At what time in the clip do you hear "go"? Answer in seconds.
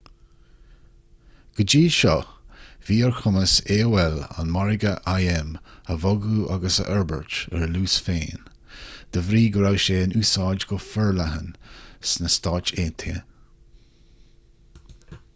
1.57-1.63, 9.57-9.63, 10.71-10.81